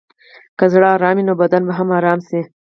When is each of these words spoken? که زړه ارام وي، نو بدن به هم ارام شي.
که 0.57 0.65
زړه 0.73 0.87
ارام 0.95 1.17
وي، 1.17 1.23
نو 1.27 1.33
بدن 1.41 1.61
به 1.67 1.73
هم 1.77 1.89
ارام 1.97 2.19
شي. 2.27 2.41